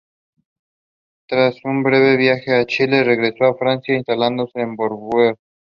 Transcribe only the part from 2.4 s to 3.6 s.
a Chile regresó a